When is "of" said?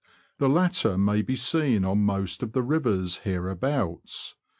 2.41-2.53